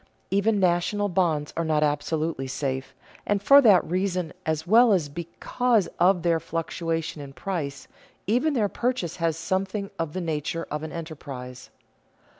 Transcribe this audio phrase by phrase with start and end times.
[0.31, 5.85] Even national bonds are not absolutely safe, and for that reason as well as because
[5.99, 7.87] of their fluctuation in price,
[8.25, 11.69] even their purchase has something of the nature of an enterprise.